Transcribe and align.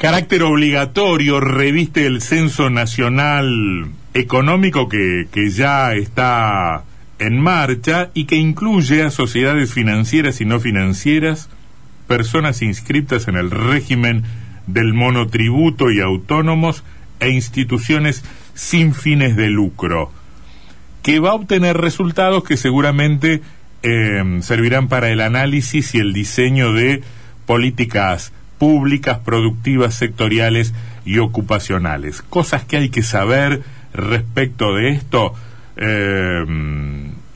carácter 0.00 0.42
obligatorio 0.44 1.40
reviste 1.40 2.06
el 2.06 2.22
Censo 2.22 2.70
Nacional 2.70 3.90
Económico 4.14 4.88
que, 4.88 5.28
que 5.30 5.50
ya 5.50 5.92
está 5.92 6.84
en 7.18 7.38
marcha 7.38 8.08
y 8.14 8.24
que 8.24 8.36
incluye 8.36 9.02
a 9.02 9.10
sociedades 9.10 9.74
financieras 9.74 10.40
y 10.40 10.46
no 10.46 10.58
financieras, 10.58 11.50
personas 12.08 12.62
inscritas 12.62 13.28
en 13.28 13.36
el 13.36 13.50
régimen 13.50 14.24
del 14.66 14.94
monotributo 14.94 15.90
y 15.90 16.00
autónomos 16.00 16.82
e 17.20 17.28
instituciones 17.28 18.24
sin 18.54 18.94
fines 18.94 19.36
de 19.36 19.50
lucro, 19.50 20.10
que 21.02 21.20
va 21.20 21.32
a 21.32 21.34
obtener 21.34 21.76
resultados 21.76 22.42
que 22.42 22.56
seguramente 22.56 23.42
eh, 23.82 24.38
servirán 24.40 24.88
para 24.88 25.10
el 25.10 25.20
análisis 25.20 25.94
y 25.94 25.98
el 25.98 26.14
diseño 26.14 26.72
de 26.72 27.02
políticas 27.44 28.32
públicas, 28.60 29.18
productivas, 29.24 29.94
sectoriales 29.94 30.74
y 31.06 31.18
ocupacionales. 31.18 32.20
Cosas 32.20 32.62
que 32.64 32.76
hay 32.76 32.90
que 32.90 33.02
saber 33.02 33.62
respecto 33.94 34.74
de 34.74 34.90
esto 34.90 35.34
eh, 35.78 36.44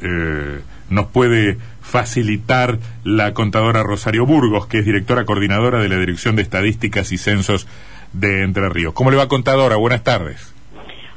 eh, 0.02 0.60
nos 0.90 1.06
puede 1.06 1.56
facilitar 1.80 2.78
la 3.04 3.32
contadora 3.32 3.82
Rosario 3.82 4.26
Burgos, 4.26 4.66
que 4.66 4.80
es 4.80 4.84
directora 4.84 5.24
coordinadora 5.24 5.80
de 5.80 5.88
la 5.88 5.98
Dirección 5.98 6.36
de 6.36 6.42
Estadísticas 6.42 7.10
y 7.10 7.16
Censos 7.16 7.66
de 8.12 8.42
Entre 8.42 8.68
Ríos. 8.68 8.92
¿Cómo 8.92 9.10
le 9.10 9.16
va, 9.16 9.26
contadora? 9.26 9.76
Buenas 9.76 10.04
tardes. 10.04 10.54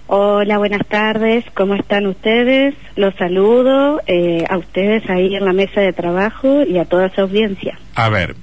Hola, 0.08 0.58
buenas 0.58 0.88
tardes. 0.88 1.44
¿Cómo 1.54 1.76
están 1.76 2.08
ustedes? 2.08 2.76
Los 2.96 3.14
saludo 3.16 4.02
eh, 4.08 4.46
a 4.50 4.58
ustedes 4.58 5.10
ahí 5.10 5.36
en 5.36 5.44
la 5.44 5.52
mesa 5.52 5.82
de 5.82 5.92
trabajo 5.92 6.64
y 6.64 6.78
a 6.78 6.86
toda 6.86 7.14
su 7.14 7.20
audiencia. 7.20 7.78
A 7.94 8.08
ver, 8.08 8.36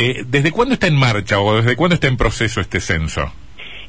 eh, 0.00 0.24
¿desde 0.26 0.50
cuándo 0.50 0.74
está 0.74 0.86
en 0.86 0.96
marcha 0.96 1.40
o 1.40 1.56
desde 1.56 1.76
cuándo 1.76 1.94
está 1.94 2.08
en 2.08 2.16
proceso 2.16 2.60
este 2.60 2.80
censo? 2.80 3.32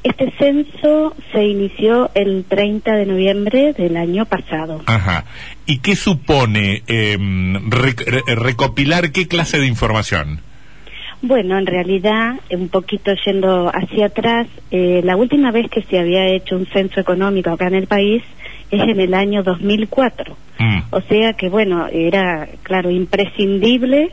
Este 0.02 0.32
censo 0.36 1.14
se 1.32 1.44
inició 1.44 2.10
el 2.14 2.44
30 2.48 2.92
de 2.92 3.06
noviembre 3.06 3.72
del 3.72 3.96
año 3.96 4.26
pasado. 4.26 4.82
Ajá. 4.86 5.24
¿Y 5.64 5.78
qué 5.78 5.94
supone 5.94 6.82
em, 6.88 7.70
recopilar 7.70 9.12
qué 9.12 9.28
clase 9.28 9.58
de 9.58 9.66
información? 9.66 10.40
Bueno, 11.22 11.56
en 11.56 11.66
realidad, 11.66 12.34
un 12.50 12.68
poquito 12.68 13.12
yendo 13.24 13.70
hacia 13.72 14.06
atrás, 14.06 14.48
eh, 14.72 15.02
la 15.04 15.14
última 15.14 15.52
vez 15.52 15.70
que 15.70 15.82
se 15.82 16.00
había 16.00 16.26
hecho 16.26 16.56
un 16.56 16.66
censo 16.66 16.98
económico 16.98 17.50
acá 17.50 17.68
en 17.68 17.76
el 17.76 17.86
país 17.86 18.24
es 18.72 18.82
en 18.82 18.98
el 18.98 19.14
año 19.14 19.44
2004. 19.44 20.36
Mm. 20.58 20.78
O 20.90 21.00
sea 21.02 21.34
que, 21.34 21.48
bueno, 21.48 21.86
era, 21.86 22.48
claro, 22.64 22.90
imprescindible 22.90 24.10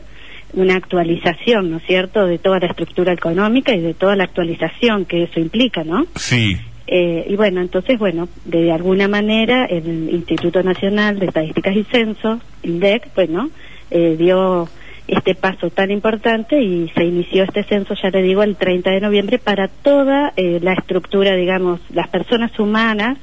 una 0.54 0.76
actualización, 0.76 1.70
¿no 1.70 1.76
es 1.78 1.84
cierto?, 1.84 2.26
de 2.26 2.38
toda 2.38 2.58
la 2.58 2.66
estructura 2.66 3.12
económica 3.12 3.74
y 3.74 3.80
de 3.80 3.94
toda 3.94 4.16
la 4.16 4.24
actualización 4.24 5.04
que 5.04 5.24
eso 5.24 5.40
implica, 5.40 5.84
¿no? 5.84 6.06
Sí. 6.16 6.56
Eh, 6.92 7.24
y 7.28 7.36
bueno, 7.36 7.60
entonces, 7.60 8.00
bueno, 8.00 8.28
de 8.44 8.72
alguna 8.72 9.06
manera 9.06 9.64
el 9.66 10.10
Instituto 10.10 10.60
Nacional 10.64 11.20
de 11.20 11.26
Estadísticas 11.26 11.76
y 11.76 11.84
Censos, 11.84 12.40
INDEC, 12.64 13.14
bueno, 13.14 13.50
eh, 13.92 14.16
dio 14.18 14.68
este 15.06 15.36
paso 15.36 15.70
tan 15.70 15.92
importante 15.92 16.60
y 16.60 16.88
se 16.88 17.04
inició 17.04 17.44
este 17.44 17.62
censo, 17.62 17.94
ya 17.94 18.10
le 18.10 18.22
digo, 18.22 18.42
el 18.42 18.56
30 18.56 18.90
de 18.90 19.00
noviembre 19.00 19.38
para 19.38 19.68
toda 19.68 20.32
eh, 20.36 20.58
la 20.62 20.72
estructura, 20.72 21.36
digamos, 21.36 21.80
las 21.90 22.08
personas 22.08 22.58
humanas, 22.58 23.18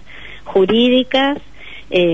jurídicas, 0.45 1.37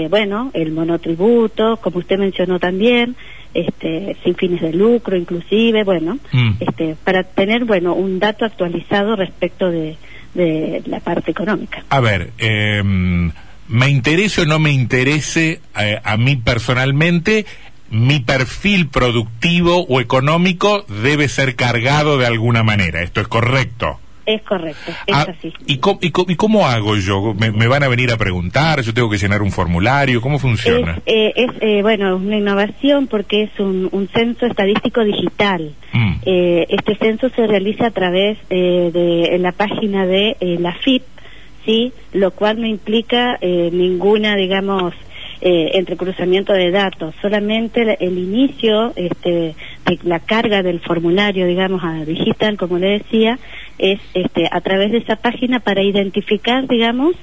bueno, 0.10 0.52
el 0.54 0.72
monotributo, 0.72 1.78
como 1.78 1.98
usted 1.98 2.20
mencionó 2.20 2.60
también, 2.60 3.16
este, 3.54 4.18
sin 4.24 4.36
fines 4.36 4.62
de 4.62 4.74
lucro 4.74 5.16
inclusive, 5.16 5.84
bueno, 5.84 6.18
mm. 6.32 6.52
este, 6.60 6.96
para 7.04 7.24
tener, 7.24 7.66
bueno, 7.66 7.94
un 7.94 8.20
dato 8.20 8.46
actualizado 8.46 9.16
respecto 9.16 9.70
de, 9.70 9.98
de 10.34 10.82
la 10.86 11.00
parte 11.00 11.32
económica. 11.32 11.84
A 11.90 12.00
ver, 12.00 12.32
em, 12.38 13.32
me 13.68 13.90
interese 13.90 14.42
o 14.42 14.46
no 14.46 14.60
me 14.60 14.72
interese 14.72 15.62
eh, 15.80 16.00
a 16.04 16.18
mí 16.18 16.36
personalmente, 16.36 17.46
mi 17.90 18.20
perfil 18.20 18.88
productivo 18.88 19.86
o 19.88 20.02
económico 20.02 20.86
debe 21.04 21.28
ser 21.30 21.56
cargado 21.56 22.18
de 22.18 22.26
alguna 22.26 22.64
manera. 22.64 23.04
¿Esto 23.04 23.22
es 23.22 23.28
correcto? 23.28 24.00
Es 24.26 24.42
correcto, 24.44 24.92
es 25.06 25.16
ah, 25.16 25.28
así. 25.30 25.52
¿y 25.66 25.78
cómo, 25.78 26.00
y, 26.02 26.12
cómo, 26.12 26.66
hago 26.66 26.96
yo? 26.96 27.34
¿Me, 27.34 27.68
van 27.68 27.84
a 27.84 27.90
venir 27.90 28.12
a 28.12 28.18
preguntar? 28.18 28.82
¿Yo 28.82 28.94
tengo 28.94 29.10
que 29.10 29.18
llenar 29.18 29.42
un 29.42 29.52
formulario? 29.52 30.22
¿Cómo 30.22 30.40
funciona? 30.40 31.02
Es, 31.06 31.14
eh, 31.14 31.34
es 31.36 31.52
eh, 31.60 31.82
bueno, 31.82 32.16
una 32.16 32.38
innovación 32.38 33.08
porque 33.08 33.44
es 33.44 33.60
un, 33.60 33.90
un 33.92 34.08
censo 34.08 34.46
estadístico 34.46 35.04
digital. 35.04 35.74
Mm. 35.92 36.14
Eh, 36.26 36.68
este 36.70 36.96
censo 36.96 37.30
se 37.36 37.48
realiza 37.48 37.88
a 37.88 37.92
través 37.92 38.38
de 38.50 39.38
la 39.40 39.52
página 39.52 40.06
de 40.06 40.38
la 40.60 40.74
FIP, 40.74 41.04
¿sí? 41.66 41.92
Lo 42.14 42.32
cual 42.32 42.62
no 42.62 42.68
implica 42.68 43.38
ninguna, 43.42 44.36
digamos, 44.36 44.94
eh, 45.46 45.72
entrecruzamiento 45.78 46.54
de 46.54 46.72
datos, 46.72 47.14
solamente 47.22 47.98
el, 48.00 48.18
inicio 48.18 48.94
este, 48.96 49.56
de 49.86 50.00
la 50.04 50.22
carga 50.22 50.64
del 50.64 50.80
formulario, 50.80 51.46
digamos, 51.46 51.84
a 51.84 52.06
digital, 52.06 52.56
como 52.56 52.78
le 52.78 53.00
decía, 53.00 53.38
es 53.78 54.00
este, 54.14 54.48
a 54.50 54.62
través 54.62 54.94
de 54.94 55.00
esa 55.00 55.18
página 55.18 55.60
para 55.60 55.84
identificar, 55.84 56.66
digamos, 56.66 57.18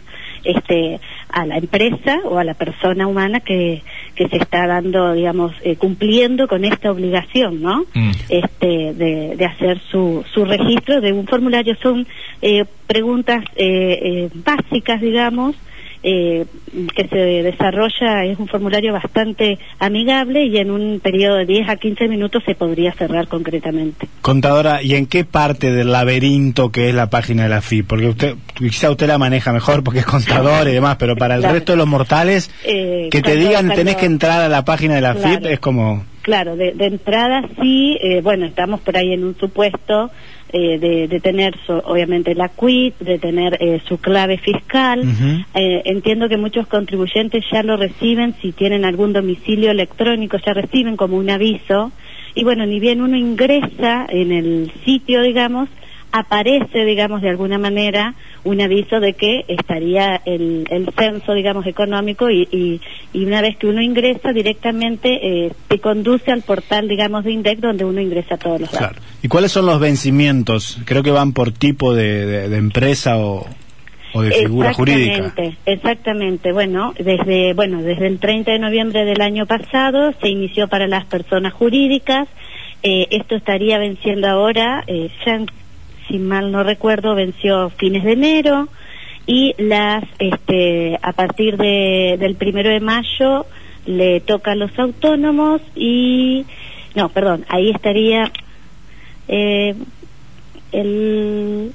este, 0.45 1.01
a 1.31 1.47
la 1.47 1.57
empresa 1.57 2.21
o 2.25 2.37
a 2.37 2.45
la 2.45 2.53
persona 2.53 3.07
humana 3.07 3.41
que, 3.41 3.81
que 4.15 4.29
se 4.29 4.37
está 4.37 4.67
dando, 4.67 5.15
digamos, 5.15 5.55
eh, 5.63 5.77
cumpliendo 5.77 6.47
con 6.47 6.67
esta 6.67 6.93
obligación, 6.93 7.63
¿no? 7.63 7.87
Mm. 7.95 8.11
Este, 8.29 8.93
de, 8.93 9.35
de, 9.35 9.45
hacer 9.47 9.81
su, 9.91 10.27
su 10.35 10.45
registro 10.45 11.01
de 11.01 11.15
un 11.15 11.27
formulario. 11.27 11.75
Son 11.83 12.07
eh, 12.43 12.67
preguntas 12.87 13.45
eh, 13.57 13.99
eh 14.03 14.31
básicas, 14.35 15.01
digamos, 15.01 15.57
eh, 16.03 16.47
que 16.95 17.09
se 17.09 17.17
desarrolla 17.17 18.25
es 18.25 18.39
un 18.39 18.49
formulario 18.49 18.93
bastante 18.93 19.59
amigable 19.79 20.47
y 20.47 20.57
en 20.59 20.71
un 20.71 21.01
periodo 21.01 21.37
de 21.37 21.47
10 21.47 21.69
a 21.69 21.77
15 21.77 22.09
minutos 22.09 22.43
se 22.45 22.55
podría 22.55 22.93
cerrar 22.93 23.29
concretamente. 23.29 24.09
Contadora, 24.23 24.83
¿y 24.83 24.95
en 24.95 25.07
qué 25.07 25.25
parte 25.25 25.73
del 25.73 25.93
laberinto 25.93 26.71
que 26.71 26.89
es 26.89 26.95
la 26.95 27.11
página 27.11 27.43
de 27.45 27.49
la 27.49 27.61
FIP? 27.61 27.87
Porque 27.87 28.09
usted, 28.09 28.35
quizá 28.55 28.91
usted 28.91 29.09
la 29.09 29.19
maneja 29.19 29.53
mejor 29.53 29.83
porque 29.83 30.01
es 30.01 30.07
contador 30.07 30.69
y 30.69 30.73
demás, 30.73 30.97
pero 30.99 31.17
para 31.17 31.35
el 31.35 31.43
resto 31.43 31.73
de 31.73 31.79
los 31.79 31.87
mortales, 31.87 32.51
eh, 32.65 33.09
que 33.11 33.23
te 33.23 33.37
digan 33.37 33.71
tenés 33.75 33.97
que 33.97 34.07
entrar 34.07 34.41
a 34.41 34.49
la 34.49 34.65
página 34.65 34.95
de 34.95 35.01
la 35.01 35.15
FIP 35.15 35.47
es 35.47 35.61
como... 35.61 36.05
Claro, 36.23 36.55
de, 36.55 36.75
entrada 36.79 37.49
sí, 37.61 37.97
eh, 38.01 38.21
bueno, 38.21 38.45
estamos 38.45 38.81
por 38.81 38.97
ahí 38.97 39.13
en 39.13 39.25
un 39.25 39.37
supuesto 39.37 40.11
eh, 40.53 40.79
de, 41.09 41.21
tener 41.21 41.55
obviamente 41.85 42.35
la 42.35 42.49
quit, 42.49 42.99
de 42.99 43.19
tener 43.19 43.57
eh, 43.61 43.81
su 43.89 43.99
clave 43.99 44.37
fiscal. 44.37 45.03
entiendo 45.55 46.29
que 46.29 46.37
muchos 46.37 46.67
contribuyentes 46.67 47.45
ya 47.51 47.63
lo 47.63 47.77
reciben, 47.77 48.35
si 48.43 48.53
tienen 48.53 48.85
algún 48.85 49.15
domicilio 49.15 49.71
electrónico, 49.71 50.37
ya 50.45 50.53
reciben 50.53 50.97
como 50.97 51.17
un 51.17 51.31
aviso. 51.31 51.91
Y 52.35 52.45
bueno, 52.45 52.67
ni 52.67 52.81
bien 52.81 53.01
uno 53.01 53.17
ingresa 53.17 54.07
en 54.09 54.31
el 54.33 54.71
sitio, 54.85 55.23
digamos, 55.23 55.69
aparece, 56.13 56.85
digamos, 56.85 57.23
de 57.23 57.31
alguna 57.31 57.59
manera 57.59 58.15
un 58.45 58.61
aviso 58.61 59.01
de 59.01 59.15
que 59.15 59.45
estaría 59.49 60.21
el, 60.25 60.65
el 60.71 60.89
censo, 60.99 61.35
digamos, 61.35 61.67
económico 61.67 62.31
y, 62.31 62.81
y, 63.13 63.25
una 63.25 63.43
vez 63.43 63.57
que 63.57 63.67
uno 63.67 63.83
ingresa 63.83 64.33
directamente 64.33 65.47
eh, 65.47 65.53
te 65.69 65.79
conduce 65.79 66.33
al 66.33 66.43
portal, 66.43 66.89
digamos, 66.89 67.25
de 67.25 67.33
INDEC 67.33 67.61
donde 67.61 67.85
uno 67.85 68.01
ingresa 68.01 68.37
todos 68.37 68.61
los 68.61 68.73
datos. 68.73 69.03
¿Y 69.23 69.29
cuáles 69.29 69.53
son 69.53 69.67
los 69.67 69.79
vencimientos? 69.79 70.79
Creo 70.85 71.03
que 71.03 71.11
van 71.11 71.33
por 71.33 71.53
tipo 71.53 71.95
de, 71.95 72.49
de, 72.49 72.57
empresa 72.57 73.19
o, 73.19 73.47
o 74.13 74.23
de 74.23 74.33
figura 74.33 74.75
jurídica. 74.75 75.33
Exactamente. 75.67 76.53
Bueno, 76.53 76.95
desde 76.99 77.55
bueno 77.55 77.83
desde 77.83 78.07
el 78.07 78.19
30 78.19 78.53
de 78.53 78.59
noviembre 78.59 79.05
del 79.05 79.21
año 79.21 79.47
pasado 79.47 80.13
se 80.21 80.29
inició 80.29 80.69
para 80.69 80.87
las 80.87 81.05
personas 81.05 81.53
jurídicas. 81.53 82.29
Eh, 82.83 83.09
esto 83.11 83.37
estaría 83.37 83.79
venciendo 83.79 84.27
ahora, 84.27 84.83
eh, 84.87 85.11
ya 85.27 85.45
si 86.11 86.19
mal 86.19 86.51
no 86.51 86.63
recuerdo, 86.63 87.15
venció 87.15 87.71
fines 87.71 88.03
de 88.05 88.13
enero 88.13 88.69
y 89.27 89.55
las, 89.59 90.05
este, 90.19 90.99
a 91.01 91.13
partir 91.13 91.57
de, 91.57 92.17
del 92.19 92.35
primero 92.35 92.69
de 92.69 92.81
mayo 92.81 93.47
le 93.87 94.21
toca 94.21 94.53
a 94.53 94.57
los 94.57 94.77
autónomos 94.79 95.63
y, 95.77 96.45
no, 96.97 97.09
perdón, 97.11 97.47
ahí 97.49 97.71
estaría 97.71 98.31
eh, 99.29 99.75
el, 100.73 101.73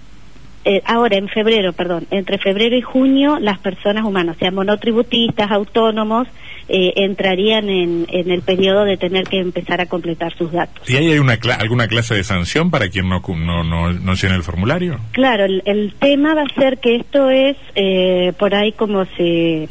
eh, 0.65 0.81
ahora 0.85 1.15
en 1.17 1.27
febrero, 1.27 1.73
perdón, 1.73 2.07
entre 2.09 2.39
febrero 2.39 2.75
y 2.75 2.81
junio 2.81 3.37
las 3.39 3.59
personas 3.59 4.03
humanas, 4.03 4.35
o 4.35 4.39
sea, 4.39 4.49
monotributistas, 4.49 5.51
autónomos, 5.51 6.27
eh, 6.67 6.93
entrarían 6.95 7.69
en, 7.69 8.07
en, 8.09 8.31
el 8.31 8.41
periodo 8.41 8.83
de 8.83 8.97
tener 8.97 9.25
que 9.25 9.39
empezar 9.39 9.79
a 9.79 9.85
completar 9.85 10.35
sus 10.35 10.51
datos. 10.51 10.89
¿Y 10.89 10.95
ahí 10.95 11.11
hay 11.11 11.19
una 11.19 11.37
alguna 11.59 11.87
clase 11.87 12.15
de 12.15 12.23
sanción 12.23 12.71
para 12.71 12.89
quien 12.89 13.07
no, 13.07 13.21
no, 13.27 13.63
no, 13.63 13.93
no 13.93 14.13
llena 14.15 14.35
el 14.35 14.41
formulario? 14.41 14.99
Claro, 15.11 15.45
el, 15.45 15.93
tema 15.99 16.33
va 16.33 16.41
a 16.41 16.59
ser 16.59 16.79
que 16.79 16.95
esto 16.95 17.29
es 17.29 17.55
eh, 17.75 18.33
por 18.39 18.55
ahí 18.55 18.71
como 18.71 19.05
se 19.17 19.67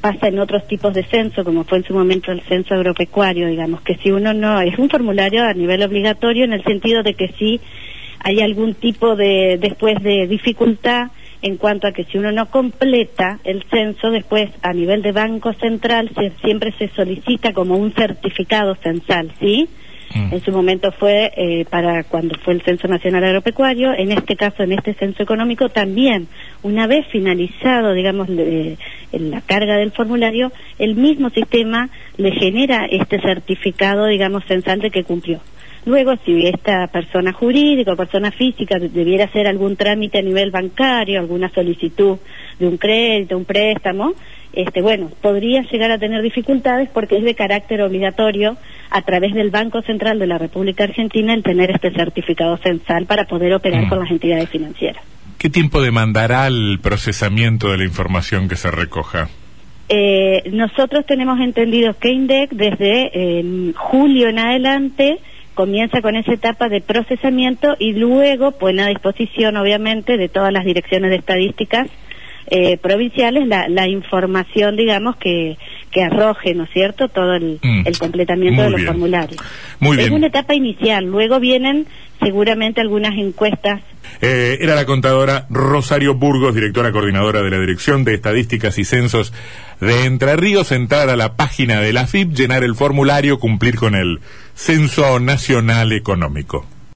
pasa 0.00 0.28
en 0.28 0.38
otros 0.38 0.68
tipos 0.68 0.94
de 0.94 1.02
censo, 1.02 1.42
como 1.42 1.64
fue 1.64 1.78
en 1.78 1.84
su 1.84 1.92
momento 1.92 2.30
el 2.30 2.42
censo 2.42 2.74
agropecuario, 2.74 3.48
digamos, 3.48 3.80
que 3.80 3.96
si 3.96 4.12
uno 4.12 4.32
no, 4.32 4.60
es 4.60 4.78
un 4.78 4.88
formulario 4.88 5.42
a 5.42 5.52
nivel 5.52 5.82
obligatorio 5.82 6.44
en 6.44 6.52
el 6.52 6.62
sentido 6.62 7.02
de 7.02 7.14
que 7.14 7.28
si 7.36 7.60
hay 8.26 8.40
algún 8.40 8.74
tipo 8.74 9.14
de, 9.14 9.56
después 9.60 10.02
de 10.02 10.26
dificultad 10.26 11.12
en 11.42 11.58
cuanto 11.58 11.86
a 11.86 11.92
que 11.92 12.02
si 12.06 12.18
uno 12.18 12.32
no 12.32 12.50
completa 12.50 13.38
el 13.44 13.62
censo, 13.70 14.10
después 14.10 14.50
a 14.62 14.72
nivel 14.72 15.00
de 15.00 15.12
Banco 15.12 15.52
Central 15.52 16.10
siempre 16.42 16.72
se 16.76 16.88
solicita 16.88 17.52
como 17.52 17.76
un 17.76 17.92
certificado 17.92 18.74
censal, 18.82 19.32
¿sí? 19.38 19.68
Mm. 20.12 20.34
En 20.34 20.40
su 20.40 20.50
momento 20.50 20.90
fue 20.90 21.30
eh, 21.36 21.66
para 21.70 22.02
cuando 22.02 22.36
fue 22.40 22.54
el 22.54 22.62
Censo 22.62 22.88
Nacional 22.88 23.22
Agropecuario, 23.22 23.92
en 23.92 24.10
este 24.10 24.34
caso, 24.34 24.64
en 24.64 24.72
este 24.72 24.94
censo 24.94 25.22
económico, 25.22 25.68
también, 25.68 26.26
una 26.64 26.88
vez 26.88 27.06
finalizado, 27.12 27.92
digamos, 27.92 28.28
la 28.28 29.40
carga 29.42 29.76
del 29.76 29.92
formulario, 29.92 30.50
el 30.80 30.96
mismo 30.96 31.30
sistema 31.30 31.90
le 32.16 32.32
genera 32.32 32.86
este 32.86 33.20
certificado, 33.20 34.06
digamos, 34.06 34.44
censal 34.46 34.80
de 34.80 34.90
que 34.90 35.04
cumplió. 35.04 35.40
Luego, 35.86 36.16
si 36.24 36.48
esta 36.48 36.88
persona 36.88 37.32
jurídica 37.32 37.92
o 37.92 37.96
persona 37.96 38.32
física 38.32 38.76
debiera 38.80 39.26
hacer 39.26 39.46
algún 39.46 39.76
trámite 39.76 40.18
a 40.18 40.22
nivel 40.22 40.50
bancario, 40.50 41.20
alguna 41.20 41.48
solicitud 41.50 42.18
de 42.58 42.66
un 42.66 42.76
crédito, 42.76 43.38
un 43.38 43.44
préstamo, 43.44 44.14
este, 44.52 44.82
bueno, 44.82 45.12
podría 45.22 45.62
llegar 45.62 45.92
a 45.92 45.98
tener 45.98 46.22
dificultades 46.22 46.88
porque 46.92 47.18
es 47.18 47.22
de 47.22 47.36
carácter 47.36 47.82
obligatorio 47.82 48.56
a 48.90 49.02
través 49.02 49.32
del 49.32 49.50
Banco 49.50 49.80
Central 49.82 50.18
de 50.18 50.26
la 50.26 50.38
República 50.38 50.82
Argentina 50.82 51.32
el 51.32 51.44
tener 51.44 51.70
este 51.70 51.92
certificado 51.92 52.56
censal 52.56 53.06
para 53.06 53.26
poder 53.26 53.54
operar 53.54 53.86
mm. 53.86 53.88
con 53.88 54.00
las 54.00 54.10
entidades 54.10 54.48
financieras. 54.48 55.04
¿Qué 55.38 55.50
tiempo 55.50 55.80
demandará 55.80 56.48
el 56.48 56.80
procesamiento 56.82 57.70
de 57.70 57.78
la 57.78 57.84
información 57.84 58.48
que 58.48 58.56
se 58.56 58.72
recoja? 58.72 59.28
Eh, 59.88 60.50
nosotros 60.50 61.06
tenemos 61.06 61.38
entendido 61.38 61.96
que 61.96 62.10
INDEC 62.10 62.50
desde 62.50 63.10
eh, 63.14 63.72
julio 63.76 64.28
en 64.28 64.40
adelante 64.40 65.20
comienza 65.56 66.02
con 66.02 66.14
esa 66.14 66.34
etapa 66.34 66.68
de 66.68 66.82
procesamiento 66.82 67.76
y 67.80 67.94
luego 67.94 68.52
pone 68.52 68.82
a 68.82 68.88
disposición, 68.88 69.56
obviamente, 69.56 70.18
de 70.18 70.28
todas 70.28 70.52
las 70.52 70.64
direcciones 70.64 71.10
de 71.10 71.16
estadísticas 71.16 71.88
eh, 72.48 72.76
provinciales 72.76 73.48
la, 73.48 73.66
la, 73.68 73.88
información, 73.88 74.76
digamos, 74.76 75.16
que, 75.16 75.56
que 75.96 76.02
arroje, 76.02 76.52
¿no 76.52 76.64
es 76.64 76.70
cierto?, 76.74 77.08
todo 77.08 77.36
el, 77.36 77.58
mm. 77.62 77.86
completamiento 77.98 78.60
de 78.60 78.68
los 78.70 78.84
formularios. 78.84 79.40
Muy 79.80 79.98
es 79.98 80.10
una 80.10 80.26
etapa 80.26 80.54
inicial, 80.54 81.06
luego 81.06 81.40
vienen 81.40 81.86
seguramente 82.20 82.82
algunas 82.82 83.14
encuestas. 83.16 83.80
Eh, 84.20 84.58
era 84.60 84.74
la 84.74 84.84
contadora 84.84 85.46
Rosario 85.48 86.14
Burgos, 86.14 86.54
directora 86.54 86.92
coordinadora 86.92 87.40
de 87.40 87.48
la 87.48 87.58
Dirección 87.58 88.04
de 88.04 88.12
Estadísticas 88.12 88.76
y 88.76 88.84
Censos 88.84 89.32
de 89.80 90.04
Entre 90.04 90.36
Ríos, 90.36 90.70
entrar 90.70 91.08
a 91.08 91.16
la 91.16 91.34
página 91.34 91.80
de 91.80 91.94
la 91.94 92.06
FIP, 92.06 92.34
llenar 92.34 92.62
el 92.62 92.74
formulario, 92.74 93.38
cumplir 93.38 93.76
con 93.76 93.94
el 93.94 94.20
Censo 94.54 95.18
Nacional 95.18 95.92
Económico. 95.92 96.66